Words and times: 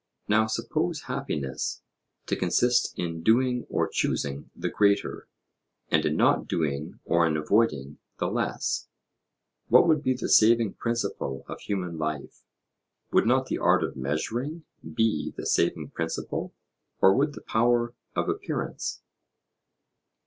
Now 0.27 0.47
suppose 0.47 1.01
happiness 1.01 1.83
to 2.25 2.35
consist 2.35 2.97
in 2.97 3.21
doing 3.21 3.67
or 3.69 3.87
choosing 3.87 4.49
the 4.55 4.67
greater, 4.71 5.27
and 5.89 6.03
in 6.03 6.15
not 6.17 6.47
doing 6.47 6.99
or 7.05 7.27
in 7.27 7.37
avoiding 7.37 7.99
the 8.17 8.25
less, 8.25 8.87
what 9.67 9.87
would 9.87 10.01
be 10.01 10.15
the 10.15 10.27
saving 10.27 10.73
principle 10.73 11.45
of 11.47 11.59
human 11.61 11.99
life? 11.99 12.41
Would 13.11 13.27
not 13.27 13.45
the 13.45 13.59
art 13.59 13.83
of 13.83 13.95
measuring 13.95 14.65
be 14.81 15.35
the 15.37 15.45
saving 15.45 15.89
principle; 15.91 16.51
or 16.99 17.13
would 17.13 17.33
the 17.33 17.41
power 17.41 17.93
of 18.15 18.27
appearance? 18.27 19.03